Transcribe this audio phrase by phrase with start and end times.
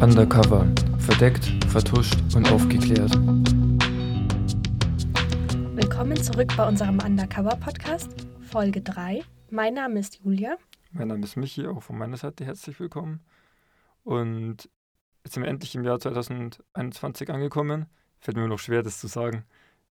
[0.00, 0.64] Undercover.
[1.00, 3.10] Verdeckt, vertuscht und aufgeklärt.
[5.74, 8.08] Willkommen zurück bei unserem Undercover-Podcast,
[8.48, 9.24] Folge 3.
[9.50, 10.56] Mein Name ist Julia.
[10.92, 13.24] Mein Name ist Michi, auch von meiner Seite herzlich willkommen.
[14.04, 14.70] Und
[15.24, 17.86] jetzt sind wir endlich im Jahr 2021 angekommen.
[18.20, 19.44] Fällt mir noch schwer, das zu sagen.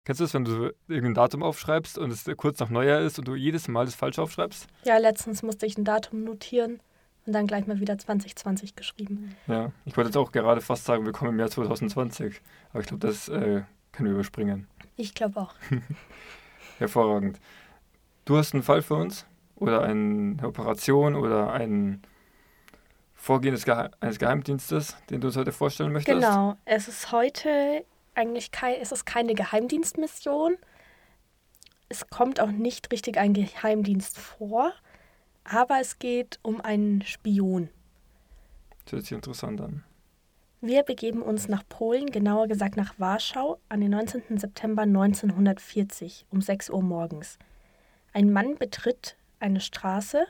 [0.04, 3.26] Kennst du das, wenn du irgendein Datum aufschreibst und es kurz nach Neujahr ist und
[3.26, 4.68] du jedes Mal das falsch aufschreibst?
[4.84, 6.78] Ja, letztens musste ich ein Datum notieren
[7.26, 9.34] und dann gleich mal wieder 2020 geschrieben.
[9.46, 12.40] Ja, ich wollte jetzt auch gerade fast sagen, willkommen im Jahr 2020.
[12.70, 13.62] Aber ich glaube, das äh,
[13.92, 14.68] können wir überspringen.
[14.96, 15.54] Ich glaube auch.
[16.78, 17.40] Hervorragend.
[18.24, 19.26] Du hast einen Fall für uns?
[19.56, 22.02] Oder eine Operation oder ein
[23.14, 26.20] Vorgehen des Gehe eines Geheimdienstes, den du uns heute vorstellen möchtest?
[26.20, 30.56] Genau, es ist heute eigentlich kein, es ist keine Geheimdienstmission.
[31.88, 34.72] Es kommt auch nicht richtig ein Geheimdienst vor,
[35.48, 37.68] aber es geht um einen Spion.
[38.84, 39.84] Das hört sich interessant an.
[40.60, 44.38] Wir begeben uns nach Polen, genauer gesagt nach Warschau, an den 19.
[44.38, 47.38] September 1940 um 6 Uhr morgens.
[48.12, 50.26] Ein Mann betritt eine Straße,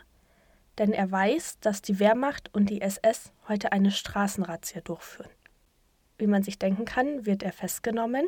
[0.79, 5.31] denn er weiß, dass die Wehrmacht und die SS heute eine Straßenrazzia durchführen.
[6.19, 8.27] Wie man sich denken kann, wird er festgenommen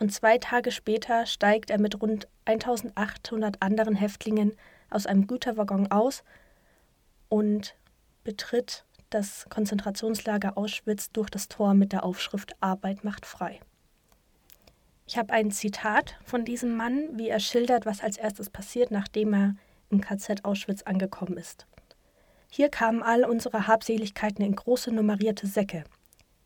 [0.00, 4.52] und zwei Tage später steigt er mit rund 1800 anderen Häftlingen
[4.94, 6.24] aus einem Güterwaggon aus
[7.28, 7.76] und
[8.22, 13.60] betritt das Konzentrationslager Auschwitz durch das Tor mit der Aufschrift Arbeit macht frei.
[15.06, 19.34] Ich habe ein Zitat von diesem Mann, wie er schildert, was als erstes passiert, nachdem
[19.34, 19.54] er
[19.90, 21.66] im KZ Auschwitz angekommen ist.
[22.50, 25.84] Hier kamen all unsere Habseligkeiten in große nummerierte Säcke.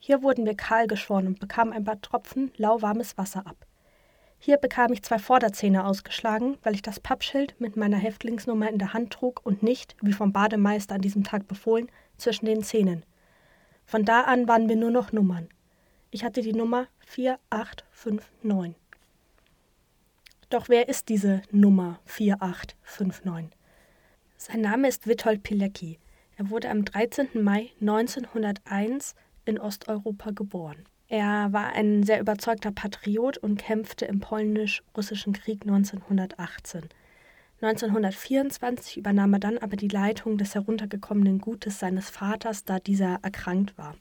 [0.00, 3.67] Hier wurden wir kahl geschoren und bekamen ein paar Tropfen lauwarmes Wasser ab.
[4.38, 8.92] Hier bekam ich zwei Vorderzähne ausgeschlagen, weil ich das Pappschild mit meiner Häftlingsnummer in der
[8.92, 13.04] Hand trug und nicht, wie vom Bademeister an diesem Tag befohlen, zwischen den Zähnen.
[13.84, 15.48] Von da an waren wir nur noch Nummern.
[16.10, 18.76] Ich hatte die Nummer 4859.
[20.50, 23.58] Doch wer ist diese Nummer 4859?
[24.36, 25.98] Sein Name ist Witold Pilecki.
[26.36, 27.42] Er wurde am 13.
[27.42, 30.84] Mai 1901 in Osteuropa geboren.
[31.10, 36.90] Er war ein sehr überzeugter Patriot und kämpfte im polnisch-russischen Krieg 1918.
[37.62, 43.76] 1924 übernahm er dann aber die Leitung des heruntergekommenen Gutes seines Vaters, da dieser erkrankt
[43.78, 43.96] war.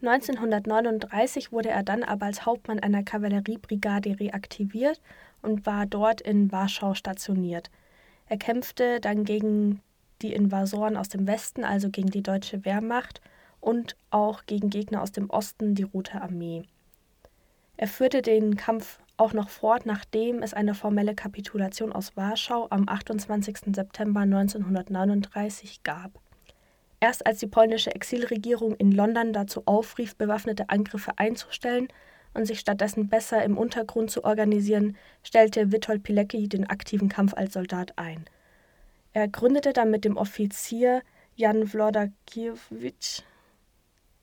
[0.00, 5.00] 1939 wurde er dann aber als Hauptmann einer Kavalleriebrigade reaktiviert
[5.42, 7.72] und war dort in Warschau stationiert.
[8.28, 9.80] Er kämpfte dann gegen
[10.22, 13.20] die Invasoren aus dem Westen, also gegen die deutsche Wehrmacht,
[13.60, 16.62] und auch gegen Gegner aus dem Osten, die Rote Armee.
[17.76, 22.88] Er führte den Kampf auch noch fort, nachdem es eine formelle Kapitulation aus Warschau am
[22.88, 23.74] 28.
[23.74, 26.20] September 1939 gab.
[27.00, 31.88] Erst als die polnische Exilregierung in London dazu aufrief, bewaffnete Angriffe einzustellen
[32.34, 37.52] und sich stattdessen besser im Untergrund zu organisieren, stellte Witold Pilecki den aktiven Kampf als
[37.52, 38.24] Soldat ein.
[39.12, 41.02] Er gründete dann mit dem Offizier
[41.36, 43.22] Jan Wlodakiewicz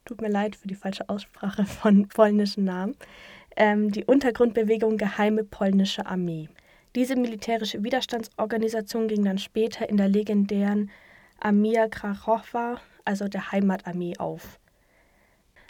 [0.06, 2.96] tut mir leid für die falsche Aussprache von polnischen Namen,
[3.56, 6.48] ähm, die Untergrundbewegung Geheime Polnische Armee.
[6.96, 10.90] Diese militärische Widerstandsorganisation ging dann später in der legendären
[11.40, 14.60] Armia Krakowa, also der Heimatarmee, auf.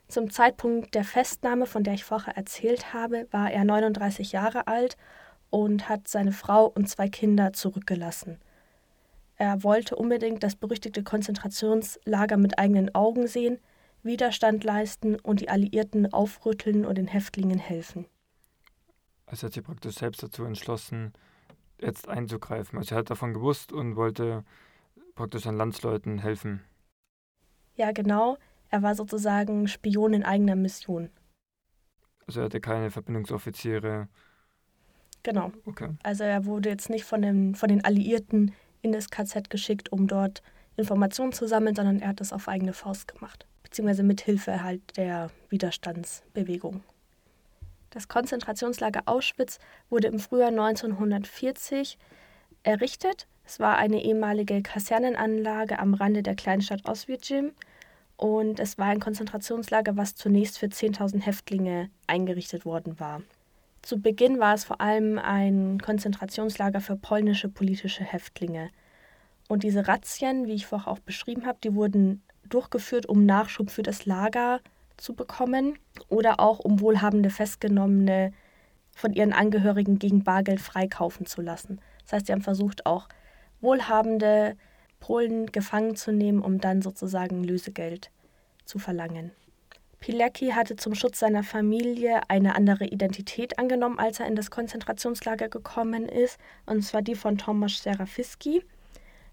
[0.07, 4.97] Zum Zeitpunkt der Festnahme, von der ich vorher erzählt habe, war er 39 Jahre alt
[5.49, 8.37] und hat seine Frau und zwei Kinder zurückgelassen.
[9.37, 13.57] Er wollte unbedingt das berüchtigte Konzentrationslager mit eigenen Augen sehen,
[14.05, 18.05] Widerstand leisten und die Alliierten aufrütteln und den Häftlingen helfen.
[19.25, 21.11] Also hat sich praktisch selbst dazu entschlossen,
[21.81, 22.77] jetzt einzugreifen.
[22.77, 24.45] Also er hat davon gewusst und wollte
[25.15, 26.61] praktisch seinen Landsleuten helfen.
[27.75, 28.37] Ja, genau.
[28.69, 31.09] Er war sozusagen Spion in eigener Mission.
[32.27, 34.07] Also er hatte keine Verbindungsoffiziere.
[35.23, 35.51] Genau.
[35.65, 35.89] Okay.
[36.03, 38.53] Also er wurde jetzt nicht von den, von den Alliierten
[38.83, 40.43] in das KZ geschickt, um dort
[40.77, 44.95] Informationen zu sammeln, sondern er hat das auf eigene Faust gemacht beziehungsweise mit Hilfe halt
[44.95, 46.81] der Widerstandsbewegung.
[47.89, 51.97] Das Konzentrationslager Auschwitz wurde im Frühjahr 1940
[52.63, 53.27] errichtet.
[53.45, 57.51] Es war eine ehemalige Kasernenanlage am Rande der Kleinstadt Oswiecim
[58.15, 63.23] und es war ein Konzentrationslager, was zunächst für 10.000 Häftlinge eingerichtet worden war.
[63.81, 68.69] Zu Beginn war es vor allem ein Konzentrationslager für polnische politische Häftlinge.
[69.49, 73.83] Und diese Razzien, wie ich vorher auch beschrieben habe, die wurden durchgeführt, um Nachschub für
[73.83, 74.61] das Lager
[74.97, 75.77] zu bekommen
[76.09, 78.31] oder auch um wohlhabende Festgenommene
[78.95, 81.79] von ihren Angehörigen gegen Bargeld freikaufen zu lassen.
[82.03, 83.09] Das heißt, sie haben versucht, auch
[83.61, 84.55] wohlhabende
[84.99, 88.09] Polen gefangen zu nehmen, um dann sozusagen Lösegeld
[88.63, 89.31] zu verlangen.
[89.99, 95.49] Pilecki hatte zum Schutz seiner Familie eine andere Identität angenommen, als er in das Konzentrationslager
[95.49, 98.63] gekommen ist, und zwar die von Tomasz Serafiski.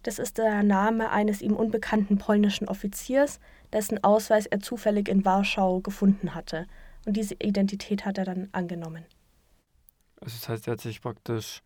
[0.03, 3.41] Das ist der Name eines ihm unbekannten polnischen Offiziers,
[3.73, 6.67] dessen Ausweis er zufällig in Warschau gefunden hatte.
[7.07, 9.05] Und diese Identität hat er dann angenommen.
[10.21, 11.63] Also das heißt, er hat sich praktisch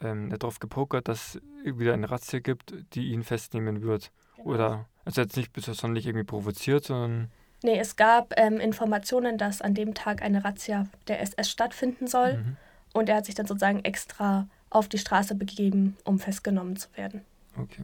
[0.00, 4.10] ähm, darauf gepokert, dass es wieder eine Razzia gibt, die ihn festnehmen wird.
[4.36, 4.50] Genau.
[4.50, 7.30] Oder also jetzt nicht besonders irgendwie provoziert, sondern.
[7.62, 12.38] Nee, es gab ähm, Informationen, dass an dem Tag eine Razzia der SS stattfinden soll.
[12.38, 12.56] Mhm.
[12.92, 17.22] Und er hat sich dann sozusagen extra auf die Straße begeben, um festgenommen zu werden.
[17.56, 17.82] Okay.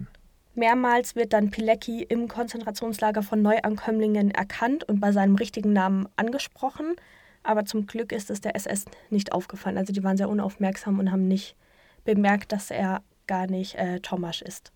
[0.54, 6.94] Mehrmals wird dann Pilecki im Konzentrationslager von Neuankömmlingen erkannt und bei seinem richtigen Namen angesprochen.
[7.42, 9.78] Aber zum Glück ist es der SS nicht aufgefallen.
[9.78, 11.56] Also die waren sehr unaufmerksam und haben nicht
[12.04, 14.72] bemerkt, dass er gar nicht äh, Thomas ist.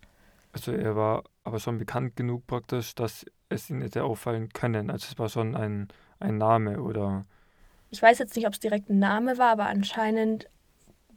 [0.53, 4.91] Also er war aber schon bekannt genug praktisch, dass es ihn hätte auffallen können.
[4.91, 5.89] Also es war schon ein,
[6.19, 7.25] ein Name oder.
[7.91, 10.49] Ich weiß jetzt nicht, ob es direkt ein Name war, aber anscheinend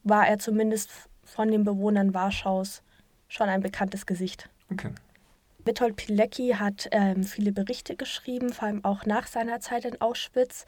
[0.04, 0.90] war er zumindest
[1.24, 2.82] von den Bewohnern Warschaus
[3.28, 4.50] schon ein bekanntes Gesicht.
[4.72, 4.92] Okay.
[5.64, 10.66] Witold Pilecki hat ähm, viele Berichte geschrieben, vor allem auch nach seiner Zeit in Auschwitz.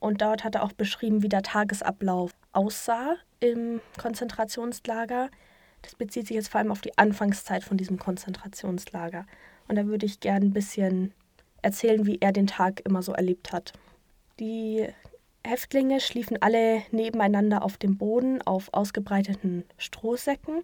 [0.00, 5.30] Und dort hat er auch beschrieben, wie der Tagesablauf aussah im Konzentrationslager.
[5.82, 9.26] Das bezieht sich jetzt vor allem auf die Anfangszeit von diesem Konzentrationslager.
[9.68, 11.14] Und da würde ich gerne ein bisschen
[11.62, 13.72] erzählen, wie er den Tag immer so erlebt hat.
[14.40, 14.88] Die
[15.44, 20.62] Häftlinge schliefen alle nebeneinander auf dem Boden auf ausgebreiteten Strohsäcken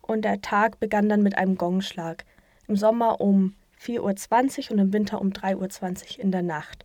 [0.00, 2.24] und der Tag begann dann mit einem Gongschlag.
[2.68, 6.84] Im Sommer um 4.20 Uhr und im Winter um 3.20 Uhr in der Nacht.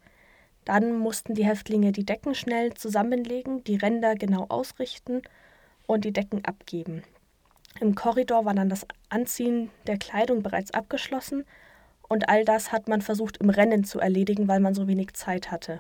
[0.66, 5.22] Dann mussten die Häftlinge die Decken schnell zusammenlegen, die Ränder genau ausrichten
[5.86, 7.04] und die Decken abgeben.
[7.80, 11.46] Im Korridor war dann das Anziehen der Kleidung bereits abgeschlossen
[12.10, 15.52] und all das hat man versucht im Rennen zu erledigen, weil man so wenig Zeit
[15.52, 15.80] hatte.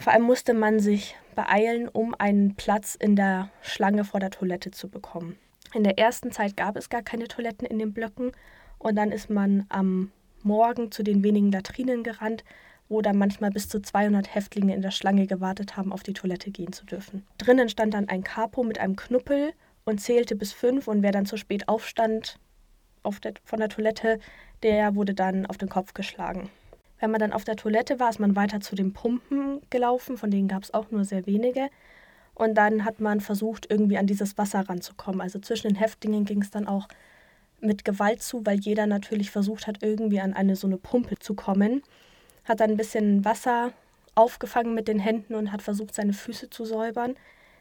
[0.00, 4.70] Vor allem musste man sich beeilen, um einen Platz in der Schlange vor der Toilette
[4.70, 5.36] zu bekommen.
[5.74, 8.32] In der ersten Zeit gab es gar keine Toiletten in den Blöcken
[8.78, 10.10] und dann ist man am
[10.42, 12.44] Morgen zu den wenigen Latrinen gerannt,
[12.88, 16.50] wo dann manchmal bis zu 200 Häftlinge in der Schlange gewartet haben, auf die Toilette
[16.50, 17.26] gehen zu dürfen.
[17.36, 19.52] Drinnen stand dann ein Capo mit einem Knuppel
[19.84, 22.38] und zählte bis fünf und wer dann zu spät aufstand
[23.02, 24.18] auf der, von der Toilette,
[24.62, 26.48] der wurde dann auf den Kopf geschlagen.
[27.00, 30.30] Wenn man dann auf der Toilette war, ist man weiter zu den Pumpen gelaufen, von
[30.30, 31.68] denen gab es auch nur sehr wenige.
[32.34, 35.20] Und dann hat man versucht, irgendwie an dieses Wasser ranzukommen.
[35.20, 36.88] Also zwischen den Häftlingen ging es dann auch
[37.60, 41.34] mit Gewalt zu, weil jeder natürlich versucht hat, irgendwie an eine so eine Pumpe zu
[41.34, 41.82] kommen
[42.44, 43.72] hat dann ein bisschen Wasser
[44.14, 47.14] aufgefangen mit den Händen und hat versucht, seine Füße zu säubern.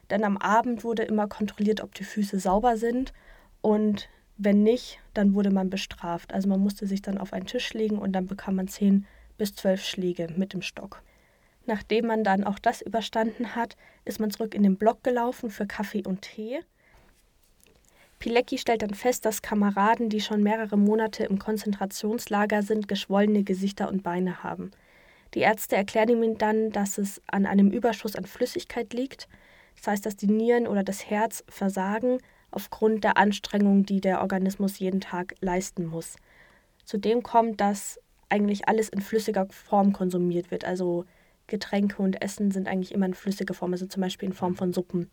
[0.09, 3.13] Denn am Abend wurde immer kontrolliert, ob die Füße sauber sind.
[3.61, 6.33] Und wenn nicht, dann wurde man bestraft.
[6.33, 9.05] Also man musste sich dann auf einen Tisch legen und dann bekam man zehn
[9.39, 11.01] bis zwölf Schläge mit dem Stock.
[11.65, 13.75] Nachdem man dann auch das überstanden hat,
[14.05, 16.59] ist man zurück in den Block gelaufen für Kaffee und Tee.
[18.19, 23.87] Pilecki stellt dann fest, dass Kameraden, die schon mehrere Monate im Konzentrationslager sind, geschwollene Gesichter
[23.87, 24.71] und Beine haben.
[25.33, 29.27] Die Ärzte erklären ihm dann, dass es an einem Überschuss an Flüssigkeit liegt.
[29.77, 32.17] Das heißt, dass die Nieren oder das Herz versagen
[32.51, 36.15] aufgrund der Anstrengung, die der Organismus jeden Tag leisten muss.
[36.83, 37.99] Zudem kommt, dass
[38.29, 40.65] eigentlich alles in flüssiger Form konsumiert wird.
[40.65, 41.05] Also
[41.47, 44.73] Getränke und Essen sind eigentlich immer in flüssiger Form, also zum Beispiel in Form von
[44.73, 45.09] Suppen.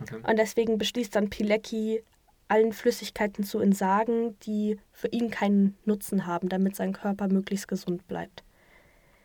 [0.00, 0.16] Okay.
[0.16, 2.02] Und deswegen beschließt dann Pilecki,
[2.48, 8.06] allen Flüssigkeiten zu entsagen, die für ihn keinen Nutzen haben, damit sein Körper möglichst gesund
[8.06, 8.44] bleibt.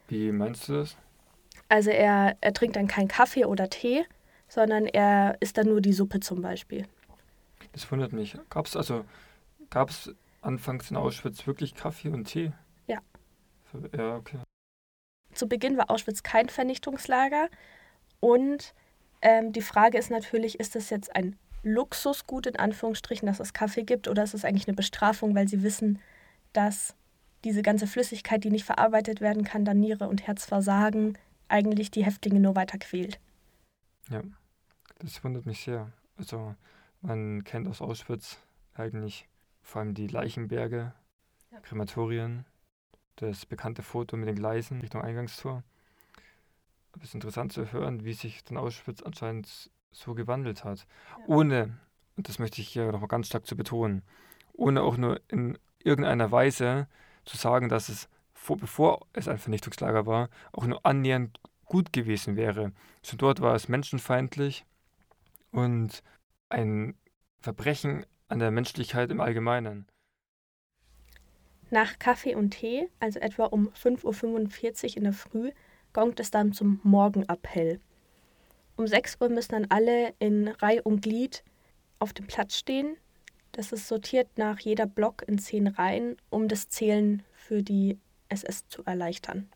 [0.07, 0.95] Wie meinst du das?
[1.67, 4.05] Also er, er trinkt dann keinen Kaffee oder Tee,
[4.47, 6.85] sondern er isst dann nur die Suppe zum Beispiel.
[7.73, 8.37] Das wundert mich.
[8.49, 9.03] Gab es also
[9.69, 12.53] gab es anfangs in Auschwitz wirklich Kaffee und Tee?
[13.95, 14.15] Ja.
[14.15, 14.39] Okay.
[15.33, 17.49] Zu Beginn war Auschwitz kein Vernichtungslager
[18.19, 18.73] und
[19.21, 23.83] ähm, die Frage ist natürlich, ist das jetzt ein Luxusgut in Anführungsstrichen, dass es Kaffee
[23.83, 25.99] gibt, oder ist es eigentlich eine Bestrafung, weil sie wissen,
[26.53, 26.95] dass
[27.43, 31.17] diese ganze Flüssigkeit, die nicht verarbeitet werden kann, dann Niere und Herz versagen,
[31.49, 33.19] eigentlich die Häftlinge nur weiter quält.
[34.09, 34.21] Ja,
[34.99, 35.91] das wundert mich sehr.
[36.17, 36.55] Also
[37.01, 38.37] man kennt aus Auschwitz
[38.73, 39.27] eigentlich
[39.61, 40.93] vor allem die Leichenberge,
[41.51, 41.59] ja.
[41.61, 42.45] Krematorien,
[43.17, 45.63] das bekannte Foto mit den Gleisen Richtung Eingangstor.
[46.95, 50.87] Es ist interessant zu hören, wie sich dann Auschwitz anscheinend so gewandelt hat.
[51.09, 51.25] Ja.
[51.27, 51.77] Ohne,
[52.15, 54.03] und das möchte ich hier nochmal ganz stark zu betonen,
[54.53, 56.87] ohne auch nur in irgendeiner Weise
[57.25, 62.35] zu sagen, dass es vor, bevor es ein Vernichtungslager war, auch nur annähernd gut gewesen
[62.35, 62.71] wäre.
[63.03, 64.65] Schon dort war es menschenfeindlich
[65.51, 66.03] und
[66.49, 66.95] ein
[67.39, 69.87] Verbrechen an der Menschlichkeit im Allgemeinen.
[71.69, 75.51] Nach Kaffee und Tee, also etwa um 5.45 Uhr in der Früh,
[75.93, 77.79] gongt es dann zum Morgenappell.
[78.77, 81.43] Um 6 Uhr müssen dann alle in Reih und Glied
[81.99, 82.95] auf dem Platz stehen.
[83.51, 87.97] Das ist sortiert nach jeder Block in zehn Reihen, um das Zählen für die
[88.29, 89.49] SS zu erleichtern.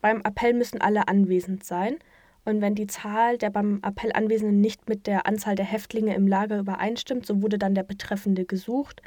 [0.00, 1.98] Beim Appell müssen alle anwesend sein.
[2.44, 6.28] Und wenn die Zahl der beim Appell Anwesenden nicht mit der Anzahl der Häftlinge im
[6.28, 9.02] Lager übereinstimmt, so wurde dann der Betreffende gesucht,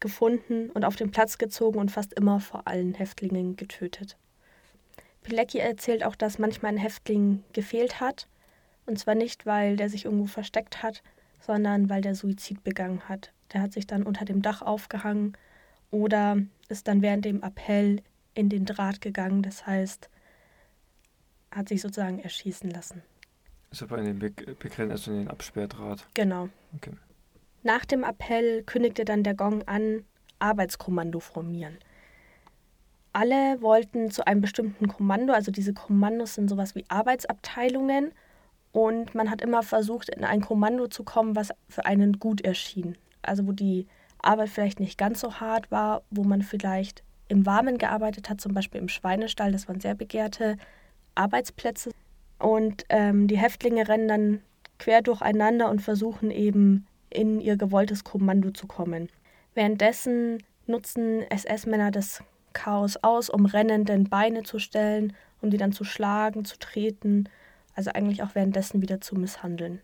[0.00, 4.16] gefunden und auf den Platz gezogen und fast immer vor allen Häftlingen getötet.
[5.22, 8.26] Pilecki erzählt auch, dass manchmal ein Häftling gefehlt hat.
[8.86, 11.02] Und zwar nicht, weil der sich irgendwo versteckt hat,
[11.40, 13.32] sondern weil der Suizid begangen hat.
[13.52, 15.36] Der hat sich dann unter dem Dach aufgehangen
[15.90, 16.38] oder
[16.68, 18.02] ist dann während dem Appell
[18.34, 19.42] in den Draht gegangen.
[19.42, 20.08] Das heißt,
[21.50, 23.02] hat sich sozusagen erschießen lassen.
[23.70, 26.06] Also bei den Be Begrenzen also den Absperrdraht.
[26.14, 26.48] Genau.
[26.74, 26.92] Okay.
[27.62, 30.04] Nach dem Appell kündigte dann der Gong an,
[30.38, 31.78] Arbeitskommando formieren.
[33.12, 38.12] Alle wollten zu einem bestimmten Kommando, also diese Kommandos sind sowas wie Arbeitsabteilungen
[38.72, 42.96] und man hat immer versucht, in ein Kommando zu kommen, was für einen gut erschien.
[43.22, 43.86] Also wo die
[44.22, 48.54] Arbeit vielleicht nicht ganz so hart war, wo man vielleicht im Warmen gearbeitet hat, zum
[48.54, 50.56] Beispiel im Schweinestall, das waren sehr begehrte
[51.14, 51.90] Arbeitsplätze.
[52.38, 54.40] Und ähm, die Häftlinge rennen dann
[54.78, 59.08] quer durcheinander und versuchen eben in ihr gewolltes Kommando zu kommen.
[59.54, 65.84] Währenddessen nutzen SS-Männer das Chaos aus, um rennenden Beine zu stellen, um die dann zu
[65.84, 67.28] schlagen, zu treten,
[67.74, 69.80] also eigentlich auch währenddessen wieder zu misshandeln.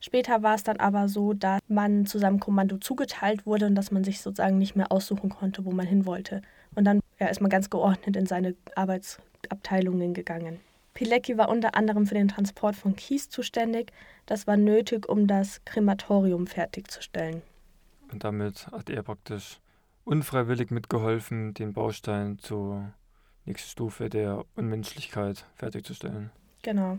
[0.00, 3.92] Später war es dann aber so, dass man zu seinem Kommando zugeteilt wurde und dass
[3.92, 6.42] man sich sozusagen nicht mehr aussuchen konnte, wo man hin wollte.
[6.74, 10.58] Und dann ja, ist man ganz geordnet in seine Arbeitsabteilungen gegangen.
[10.94, 13.92] Pilecki war unter anderem für den Transport von Kies zuständig.
[14.26, 17.42] Das war nötig, um das Krematorium fertigzustellen.
[18.10, 19.58] Und damit hat er praktisch
[20.04, 22.92] unfreiwillig mitgeholfen, den Baustein zur
[23.44, 26.30] nächsten Stufe der Unmenschlichkeit fertigzustellen.
[26.62, 26.98] Genau.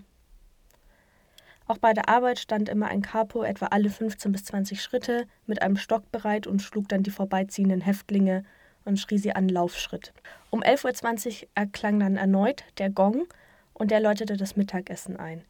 [1.68, 5.62] Auch bei der Arbeit stand immer ein Capo etwa alle 15 bis 20 Schritte mit
[5.62, 8.44] einem Stock bereit und schlug dann die vorbeiziehenden Häftlinge
[8.84, 10.14] und schrie sie an Laufschritt.
[10.50, 13.28] Um 11.20 Uhr erklang dann erneut der Gong
[13.74, 15.44] und der läutete das Mittagessen ein.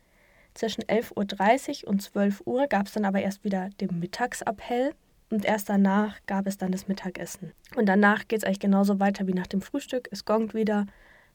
[0.54, 4.94] Zwischen 11.30 Uhr und 12 Uhr gab es dann aber erst wieder den Mittagsappell
[5.30, 7.54] und erst danach gab es dann das Mittagessen.
[7.76, 10.08] Und danach geht es eigentlich genauso weiter wie nach dem Frühstück.
[10.12, 10.86] Es gongt wieder,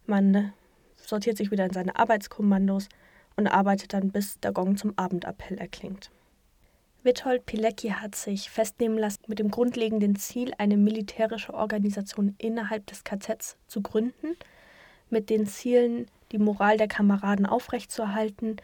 [0.06, 0.52] man
[0.96, 2.88] sortiert sich wieder in seine Arbeitskommandos
[3.36, 6.10] und arbeitet dann, bis der Gong zum Abendappell erklingt.
[7.02, 13.04] Witold Pilecki hat sich festnehmen lassen, mit dem grundlegenden Ziel, eine militärische Organisation innerhalb des
[13.04, 14.36] KZs zu gründen,
[15.08, 18.56] mit den Zielen, die Moral der Kameraden aufrechtzuerhalten,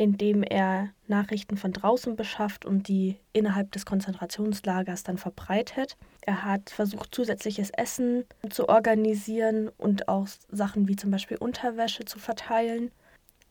[0.00, 5.98] indem er Nachrichten von draußen beschafft und die innerhalb des Konzentrationslagers dann verbreitet.
[6.22, 12.18] Er hat versucht, zusätzliches Essen zu organisieren und auch Sachen wie zum Beispiel Unterwäsche zu
[12.18, 12.90] verteilen.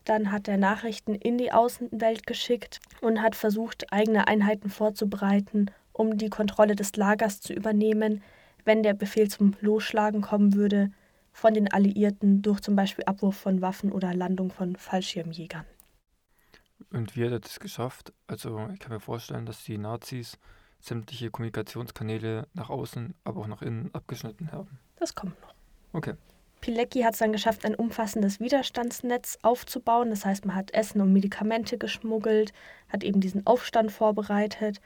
[0.06, 6.18] Dann hat er Nachrichten in die Außenwelt geschickt und hat versucht, eigene Einheiten vorzubereiten, um
[6.18, 8.24] die Kontrolle des Lagers zu übernehmen,
[8.66, 10.90] wenn der Befehl zum Losschlagen kommen würde
[11.40, 15.66] von den Alliierten durch zum Beispiel Abwurf von Waffen oder Landung von Fallschirmjägern.
[16.92, 18.14] Und wie hat er das geschafft?
[18.28, 20.38] Also ich kann mir vorstellen, dass die Nazis
[20.80, 24.80] sämtliche Kommunikationskanäle nach außen, aber auch nach innen abgeschnitten haben.
[24.98, 25.54] Das kommt noch.
[25.94, 26.14] Okay.
[26.62, 30.10] Pilecki hat es dann geschafft, ein umfassendes Widerstandsnetz aufzubauen.
[30.10, 32.54] Das heißt, man hat Essen und Medikamente geschmuggelt,
[32.90, 34.82] hat eben diesen Aufstand vorbereitet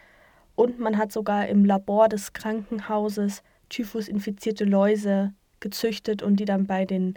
[0.56, 5.34] und man hat sogar im Labor des Krankenhauses Typhus-infizierte Läuse
[5.64, 7.16] gezüchtet und die dann bei den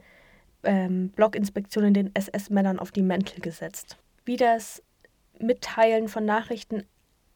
[0.62, 3.98] ähm, Blockinspektionen den SS-Männern auf die Mäntel gesetzt.
[4.24, 4.82] Wie das
[5.38, 6.84] Mitteilen von Nachrichten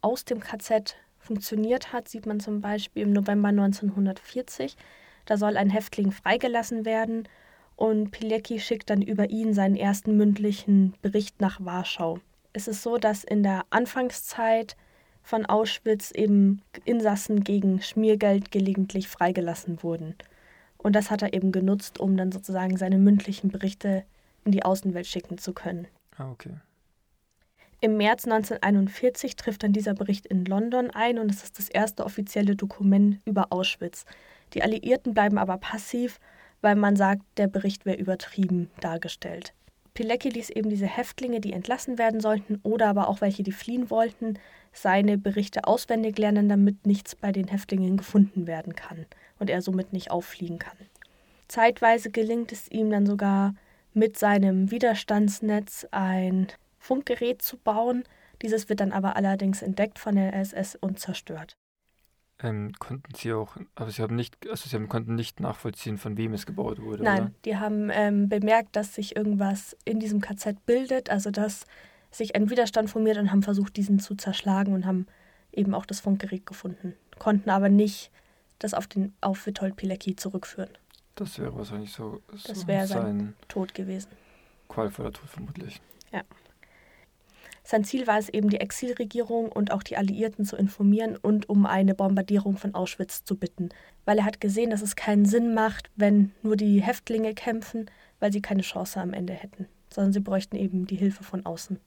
[0.01, 4.77] aus dem KZ funktioniert hat, sieht man zum Beispiel im November 1940.
[5.27, 7.29] Da soll ein Häftling freigelassen werden
[7.77, 12.19] und Pilecki schickt dann über ihn seinen ersten mündlichen Bericht nach Warschau.
[12.53, 14.77] Es ist so, dass in der Anfangszeit
[15.23, 20.17] von Auschwitz eben Insassen gegen Schmiergeld gelegentlich freigelassen wurden.
[20.83, 24.05] Und das hat er eben genutzt, um dann sozusagen seine mündlichen Berichte
[24.45, 25.87] in die Außenwelt schicken zu können.
[26.17, 26.51] Ah, okay.
[27.83, 32.05] Im März 1941 trifft dann dieser Bericht in London ein und es ist das erste
[32.05, 34.05] offizielle Dokument über Auschwitz.
[34.53, 36.21] Die Alliierten bleiben aber passiv,
[36.61, 39.55] weil man sagt, der Bericht wäre übertrieben dargestellt.
[39.95, 43.91] Pilecki ließ eben diese Häftlinge, die entlassen werden sollten, oder aber auch welche, die fliehen
[43.91, 44.39] wollten,
[44.73, 49.07] seine Berichte auswendig lernen, damit nichts bei den Häftlingen gefunden werden kann
[49.39, 50.77] und er somit nicht auffliegen kann.
[51.49, 53.55] Zeitweise gelingt es ihm dann sogar,
[53.93, 56.47] mit seinem Widerstandsnetz ein
[56.79, 58.05] Funkgerät zu bauen.
[58.41, 61.57] Dieses wird dann aber allerdings entdeckt von der SS und zerstört.
[62.43, 66.17] Ähm, konnten sie auch, aber sie haben nicht, also sie haben, konnten nicht nachvollziehen, von
[66.17, 67.03] wem es gebaut wurde.
[67.03, 67.33] Nein, oder?
[67.45, 71.67] die haben ähm, bemerkt, dass sich irgendwas in diesem KZ bildet, also dass
[72.11, 75.07] sich ein Widerstand formiert und haben versucht, diesen zu zerschlagen und haben
[75.53, 76.95] eben auch das Funkgerät gefunden.
[77.19, 78.11] Konnten aber nicht
[78.59, 80.71] das auf, den, auf Witold Pilecki zurückführen.
[81.15, 84.09] Das wäre wahrscheinlich so, Das so wäre sein Tod gewesen.
[84.69, 85.81] qualvoller Tod vermutlich.
[87.63, 91.67] Sein Ziel war es eben, die Exilregierung und auch die Alliierten zu informieren und um
[91.67, 93.69] eine Bombardierung von Auschwitz zu bitten,
[94.05, 97.87] weil er hat gesehen, dass es keinen Sinn macht, wenn nur die Häftlinge kämpfen,
[98.19, 101.79] weil sie keine Chance am Ende hätten, sondern sie bräuchten eben die Hilfe von außen.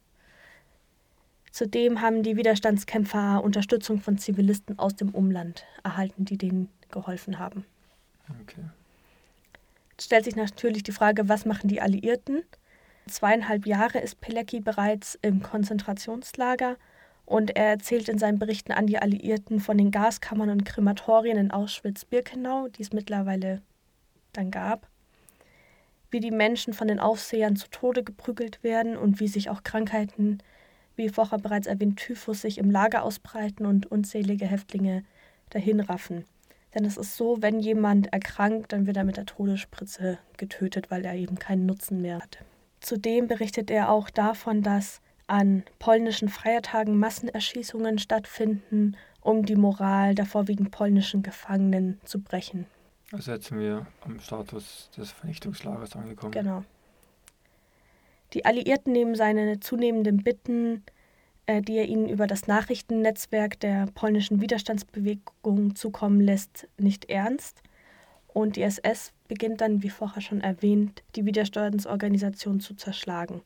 [1.54, 7.64] Zudem haben die Widerstandskämpfer Unterstützung von Zivilisten aus dem Umland erhalten, die denen geholfen haben.
[8.42, 8.64] Okay.
[9.92, 12.42] Jetzt stellt sich natürlich die Frage, was machen die Alliierten?
[13.08, 16.76] Zweieinhalb Jahre ist Pilecki bereits im Konzentrationslager
[17.28, 21.52] und er erzählt in seinen Berichten an die Alliierten von den Gaskammern und Krematorien in
[21.52, 23.62] Auschwitz-Birkenau, die es mittlerweile
[24.32, 24.88] dann gab,
[26.10, 30.40] wie die Menschen von den Aufsehern zu Tode geprügelt werden und wie sich auch Krankheiten,
[30.96, 35.04] wie vorher bereits erwähnt, Typhus sich im Lager ausbreiten und unzählige Häftlinge
[35.50, 36.26] dahinraffen.
[36.74, 41.06] Denn es ist so, wenn jemand erkrankt, dann wird er mit der Todesspritze getötet, weil
[41.06, 42.40] er eben keinen Nutzen mehr hat.
[42.80, 50.26] Zudem berichtet er auch davon, dass an polnischen Feiertagen Massenerschießungen stattfinden, um die Moral der
[50.26, 52.66] vorwiegend polnischen Gefangenen zu brechen.
[53.12, 56.32] Also jetzt sind wir am Status des Vernichtungslagers angekommen.
[56.32, 56.64] Genau.
[58.34, 60.84] Die Alliierten nehmen seine zunehmenden Bitten,
[61.46, 67.62] äh, die er ihnen über das Nachrichtennetzwerk der polnischen Widerstandsbewegung zukommen lässt, nicht ernst.
[68.28, 73.42] Und die SS beginnt dann, wie vorher schon erwähnt, die Widerstandsorganisation zu zerschlagen.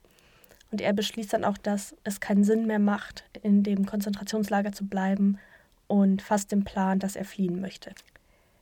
[0.72, 4.86] Und er beschließt dann auch, dass es keinen Sinn mehr macht, in dem Konzentrationslager zu
[4.86, 5.40] bleiben
[5.88, 7.92] und fasst den Plan, dass er fliehen möchte.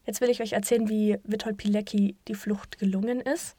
[0.05, 3.55] Jetzt will ich euch erzählen, wie Witold Pilecki die Flucht gelungen ist.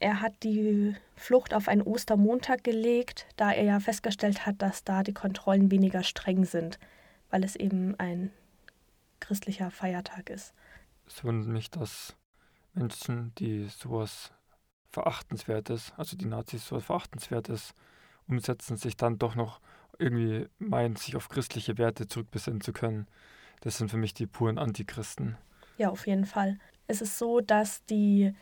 [0.00, 5.02] Er hat die Flucht auf einen Ostermontag gelegt, da er ja festgestellt hat, dass da
[5.02, 6.78] die Kontrollen weniger streng sind,
[7.30, 8.30] weil es eben ein
[9.20, 10.54] christlicher Feiertag ist.
[11.06, 12.16] Es wundert mich, dass
[12.74, 14.32] Menschen, die sowas
[14.90, 17.74] Verachtenswertes, also die Nazis sowas Verachtenswertes
[18.28, 19.60] umsetzen, sich dann doch noch
[19.98, 23.08] irgendwie meinen, sich auf christliche Werte zurückbesinnen zu können.
[23.60, 25.36] Das sind für mich die puren Antichristen.
[25.76, 26.58] Ja, auf jeden Fall.
[26.86, 28.32] Es ist so, dass die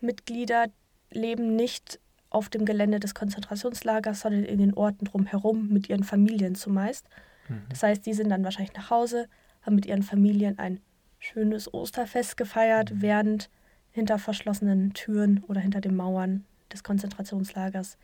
[0.00, 0.66] SS-Mitglieder
[1.10, 6.54] leben nicht auf dem Gelände des Konzentrationslagers, sondern in den Orten drumherum mit ihren Familien
[6.54, 7.06] zumeist.
[7.48, 7.62] Mhm.
[7.68, 9.26] Das heißt, die sind dann wahrscheinlich nach Hause,
[9.62, 10.80] haben mit ihren Familien ein
[11.18, 13.02] schönes Osterfest gefeiert, Mhm.
[13.02, 13.50] während
[13.90, 17.98] hinter verschlossenen Türen oder hinter den Mauern des Konzentrationslagers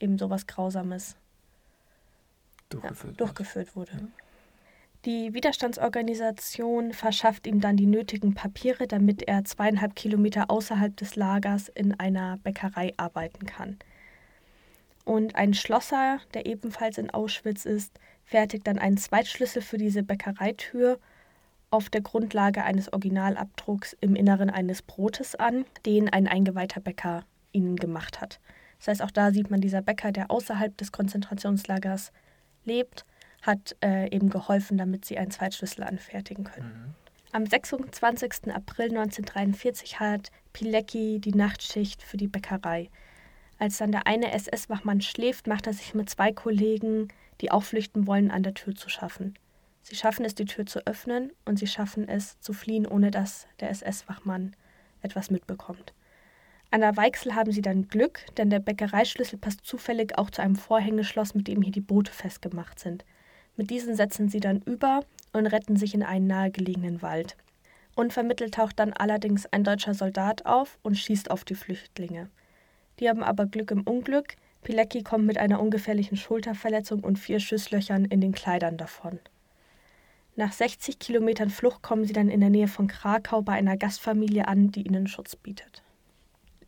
[0.00, 1.16] eben sowas Grausames
[2.68, 3.04] Durchgeführt.
[3.12, 3.20] wird.
[3.20, 3.92] durchgeführt wurde.
[5.04, 11.68] Die Widerstandsorganisation verschafft ihm dann die nötigen Papiere, damit er zweieinhalb Kilometer außerhalb des Lagers
[11.68, 13.78] in einer Bäckerei arbeiten kann.
[15.04, 21.00] Und ein Schlosser, der ebenfalls in Auschwitz ist, fertigt dann einen Zweitschlüssel für diese Bäckereitür
[21.70, 27.74] auf der Grundlage eines Originalabdrucks im Inneren eines Brotes an, den ein eingeweihter Bäcker ihnen
[27.74, 28.38] gemacht hat.
[28.78, 32.12] Das heißt, auch da sieht man dieser Bäcker, der außerhalb des Konzentrationslagers
[32.64, 33.04] lebt,
[33.42, 36.68] hat äh, eben geholfen, damit sie einen Zweitschlüssel anfertigen können.
[36.68, 36.94] Mhm.
[37.32, 38.52] Am 26.
[38.54, 42.90] April 1943 hat Pilecki die Nachtschicht für die Bäckerei.
[43.58, 47.08] Als dann der eine SS-Wachmann schläft, macht er sich mit zwei Kollegen,
[47.40, 49.34] die auch flüchten wollen, an der Tür zu schaffen.
[49.82, 53.46] Sie schaffen es, die Tür zu öffnen und sie schaffen es, zu fliehen, ohne dass
[53.60, 54.54] der SS-Wachmann
[55.00, 55.92] etwas mitbekommt.
[56.70, 60.56] An der Weichsel haben sie dann Glück, denn der Bäckereischlüssel passt zufällig auch zu einem
[60.56, 63.04] Vorhängeschloss, mit dem hier die Boote festgemacht sind.
[63.56, 67.36] Mit diesen setzen sie dann über und retten sich in einen nahegelegenen Wald.
[67.94, 72.30] Unvermittelt taucht dann allerdings ein deutscher Soldat auf und schießt auf die Flüchtlinge.
[72.98, 74.36] Die haben aber Glück im Unglück.
[74.62, 79.18] Pilecki kommt mit einer ungefährlichen Schulterverletzung und vier Schusslöchern in den Kleidern davon.
[80.34, 84.48] Nach 60 Kilometern Flucht kommen sie dann in der Nähe von Krakau bei einer Gastfamilie
[84.48, 85.82] an, die ihnen Schutz bietet.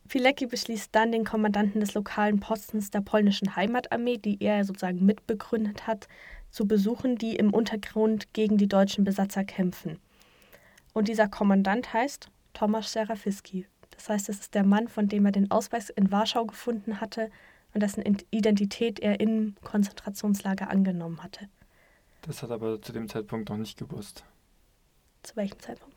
[0.07, 5.87] Pilecki beschließt dann, den Kommandanten des lokalen Postens der polnischen Heimatarmee, die er sozusagen mitbegründet
[5.87, 6.07] hat,
[6.51, 9.99] zu besuchen, die im Untergrund gegen die deutschen Besatzer kämpfen.
[10.93, 13.67] Und dieser Kommandant heißt Tomasz Serafiski.
[13.91, 17.29] Das heißt, es ist der Mann, von dem er den Ausweis in Warschau gefunden hatte
[17.73, 21.49] und dessen Identität er im Konzentrationslager angenommen hatte.
[22.21, 24.23] Das hat er aber zu dem Zeitpunkt noch nicht gewusst.
[25.23, 25.94] Zu welchem Zeitpunkt?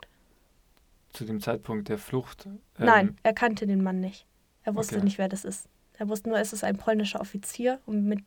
[1.12, 2.47] Zu dem Zeitpunkt der Flucht.
[2.47, 4.27] ähm, Nein, er kannte den Mann nicht.
[4.62, 5.05] Er wusste Okay.
[5.05, 5.68] nicht, wer das ist.
[5.99, 8.23] Er wusste nur, es ist ein polnischer Offizier und mit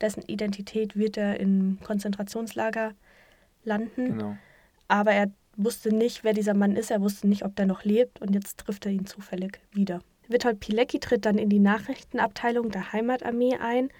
[0.00, 2.92] dessen Identität wird er im Konzentrationslager
[3.64, 4.04] landen.
[4.06, 4.36] Genau.
[4.88, 6.90] Aber er wusste nicht, wer dieser Mann ist.
[6.90, 8.20] Er wusste nicht, ob der noch lebt.
[8.22, 10.00] Und jetzt trifft er ihn zufällig wieder.
[10.28, 13.90] Witold Pilecki tritt dann in die Nachrichtenabteilung der Heimatarmee ein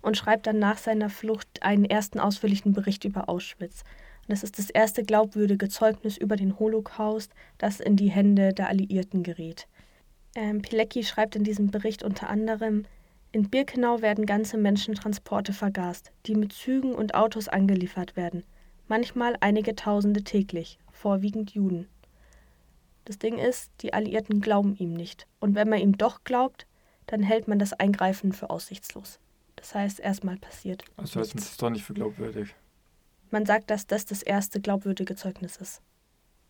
[0.00, 3.82] und schreibt dann nach seiner Flucht einen ersten ausführlichen Bericht über Auschwitz.
[4.22, 8.68] Und das ist das erste glaubwürdige Zeugnis über den Holocaust, das in die Hände der
[8.68, 9.66] Alliierten gerät.
[10.34, 12.84] Ähm, Pilecki schreibt in diesem Bericht unter anderem,
[13.32, 18.42] in Birkenau werden ganze Menschentransporte vergast, die mit Zügen und Autos angeliefert werden.
[18.88, 21.86] Manchmal einige Tausende täglich, vorwiegend Juden.
[23.04, 25.26] Das Ding ist, die Alliierten glauben ihm nicht.
[25.38, 26.66] Und wenn man ihm doch glaubt,
[27.06, 29.20] dann hält man das Eingreifen für aussichtslos.
[29.56, 30.84] Das heißt, erstmal passiert.
[30.96, 32.54] Also Sie es doch nicht für glaubwürdig.
[33.30, 35.80] Man sagt, dass das das erste glaubwürdige Zeugnis ist.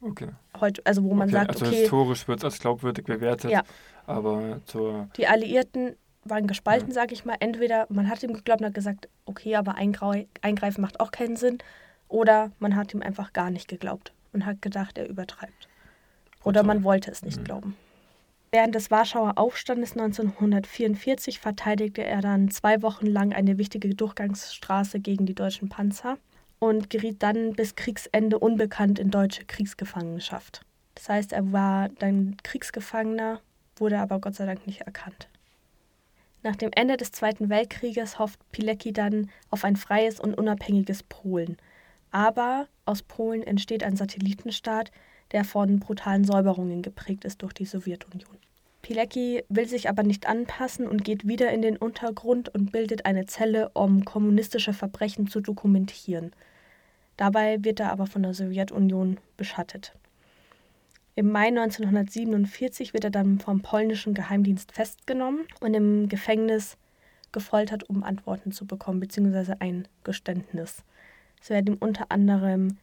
[0.00, 0.28] Okay.
[0.58, 1.32] Heute, also wo man okay.
[1.38, 3.62] sagt, also okay, historisch wird es als glaubwürdig bewertet, Ja.
[4.06, 6.94] aber zur die Alliierten waren gespalten, Ja.
[6.94, 7.36] sage ich mal.
[7.40, 11.36] Entweder man hat ihm geglaubt und hat gesagt, okay, aber Eingrei Eingreifen macht auch keinen
[11.36, 11.58] Sinn.
[12.08, 15.68] Oder man hat ihm einfach gar nicht geglaubt und hat gedacht, er übertreibt.
[16.44, 17.44] Oder man wollte es nicht Mhm.
[17.44, 17.76] glauben.
[18.52, 25.24] Während des Warschauer Aufstandes 1944 verteidigte er dann zwei Wochen lang eine wichtige Durchgangsstraße gegen
[25.26, 26.16] die deutschen Panzer
[26.60, 30.60] und geriet dann bis Kriegsende unbekannt in deutsche Kriegsgefangenschaft.
[30.94, 33.40] Das heißt, er war dann Kriegsgefangener,
[33.76, 35.28] wurde aber Gott sei Dank nicht erkannt.
[36.42, 41.56] Nach dem Ende des Zweiten Weltkrieges hofft Pilecki dann auf ein freies und unabhängiges Polen.
[42.10, 44.90] Aber aus Polen entsteht ein Satellitenstaat,
[45.32, 48.36] der von brutalen Säuberungen geprägt ist durch die Sowjetunion.
[48.82, 53.26] Pilecki will sich aber nicht anpassen und geht wieder in den Untergrund und bildet eine
[53.26, 56.32] Zelle, um kommunistische Verbrechen zu dokumentieren.
[57.20, 59.92] Dabei wird er aber von der Sowjetunion beschattet.
[61.16, 66.78] Im Mai 1947 wird er dann vom polnischen Geheimdienst festgenommen und im Gefängnis
[67.30, 70.82] gefoltert, um Antworten zu bekommen, beziehungsweise ein Geständnis.
[71.42, 72.78] Es werden ihm unter anderem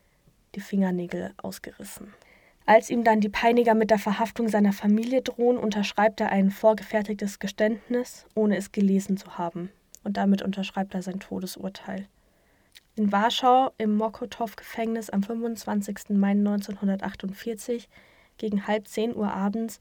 [0.54, 2.13] die Fingernägel ausgerissen.
[2.67, 7.39] Als ihm dann die Peiniger mit der Verhaftung seiner Familie drohen, unterschreibt er ein vorgefertigtes
[7.39, 9.71] Geständnis, ohne es gelesen zu haben.
[10.04, 12.08] Und damit unterschreibt er sein Todesurteil.
[12.98, 16.18] In Warschau im Mokotow-Gefängnis am 25.
[16.18, 17.90] Mai 1948
[18.40, 19.80] gegen halb zehn Uhr abends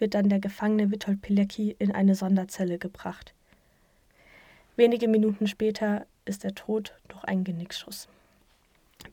[0.00, 3.34] wird dann der Gefangene Witold Pilecki in eine Sonderzelle gebracht.
[4.74, 8.08] Wenige Minuten später ist er tot durch einen Genickschuss.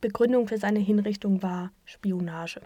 [0.02, 2.62] Begründung für seine Hinrichtung war Spionage.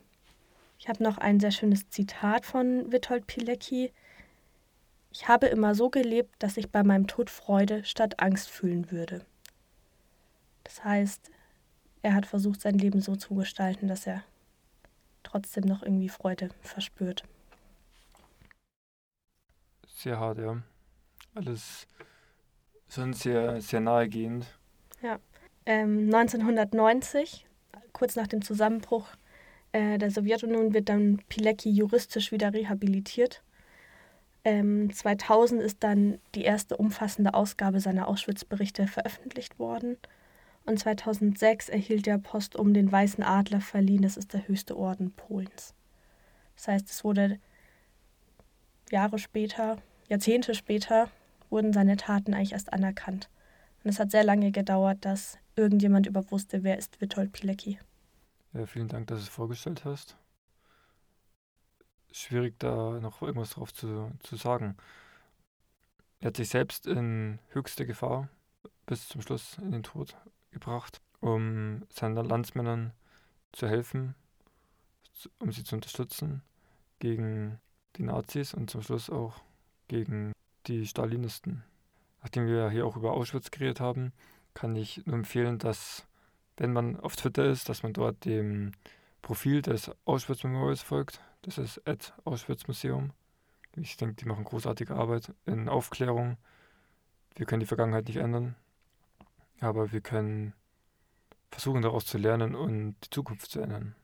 [0.80, 3.92] Ich habe noch ein sehr schönes Zitat von Witold Pilecki.
[5.12, 9.26] Ich habe immer so gelebt, dass ich bei meinem Tod Freude statt Angst fühlen würde.
[10.68, 11.32] Das heißt,
[12.02, 14.22] er hat versucht, sein Leben so zu gestalten, dass er
[15.24, 17.24] trotzdem noch irgendwie Freude verspürt.
[19.88, 20.62] sehr hart, ja.
[21.36, 21.88] Alles
[22.90, 24.46] schon sehr, sehr nahegehend.
[25.66, 27.46] Ähm, 1990,
[27.94, 29.08] kurz nach dem Zusammenbruch
[29.72, 33.42] äh, der Sowjetunion, wird dann Pilecki juristisch wieder rehabilitiert.
[34.44, 39.98] Ähm, 2000 ist dann die erste umfassende Ausgabe seiner Auschwitz-Berichte veröffentlicht worden.
[40.68, 44.02] Und 2006 erhielt er Post um den Weißen Adler verliehen.
[44.02, 45.74] Das ist der höchste Orden Polens.
[46.58, 47.40] Das heißt, es wurde
[48.92, 49.78] Jahre später,
[50.10, 51.10] Jahrzehnte später,
[51.50, 53.30] wurden seine Taten eigentlich erst anerkannt.
[53.84, 57.80] Und es hat sehr lange gedauert, dass irgendjemand überhaupt wusste, wer ist Witold Pilecki.
[58.52, 60.18] Ja, vielen Dank, dass du es vorgestellt hast.
[62.12, 64.76] Schwierig, da noch irgendwas drauf zu, zu sagen.
[66.20, 68.28] Er hat sich selbst in höchste Gefahr
[68.86, 70.18] bis zum Schluss in den Tod
[70.60, 72.94] gebracht, um seinen Landsmännern
[73.52, 74.16] zu helfen,
[75.40, 76.42] um sie zu unterstützen
[77.00, 77.60] gegen
[77.96, 79.42] die Nazis und zum Schluss auch
[79.88, 80.34] gegen
[80.68, 81.64] die Stalinisten.
[82.22, 84.12] Nachdem wir hier auch über Auschwitz geredet haben,
[84.54, 86.08] kann ich nur empfehlen, dass
[86.58, 88.72] wenn man auf Twitter ist, dass man dort dem
[89.22, 91.22] Profil des Auschwitz Memorials folgt.
[91.44, 93.12] Das ist at Auschwitz Museum.
[93.76, 96.38] Ich denke, die machen großartige Arbeit in Aufklärung.
[97.36, 98.56] Wir können die Vergangenheit nicht ändern,
[99.60, 100.54] aber wir können
[101.52, 103.96] versuchen daraus zu lernen und die Zukunft zu ändern.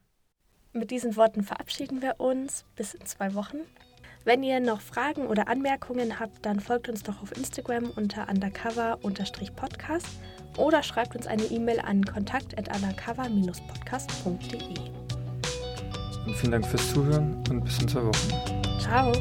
[0.72, 3.58] Mit diesen Worten verabschieden wir uns bis in zwei Wochen.
[4.26, 10.08] Wenn ihr noch Fragen oder Anmerkungen habt, dann folgt uns doch auf Instagram unter undercover-podcast
[10.58, 14.80] oder schreibt uns eine E-Mail an kontakt.undercover-podcast.de.
[16.26, 18.32] Und vielen Dank fürs Zuhören und bis in zwei Wochen.
[18.80, 19.12] Ciao!